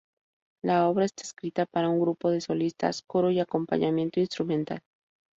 La 0.63 0.87
obra 0.89 1.05
está 1.05 1.21
escrita 1.21 1.67
para 1.67 1.87
un 1.89 1.99
grupo 2.01 2.31
de 2.31 2.41
solistas, 2.41 3.03
coro 3.03 3.29
y 3.29 3.39
acompañamiento 3.39 4.19
instrumental. 4.19 4.81